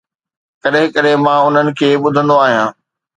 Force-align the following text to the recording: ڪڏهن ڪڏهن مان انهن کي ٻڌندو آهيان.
ڪڏهن 0.63 0.87
ڪڏهن 0.95 1.19
مان 1.25 1.37
انهن 1.49 1.67
کي 1.81 1.87
ٻڌندو 2.03 2.35
آهيان. 2.47 2.69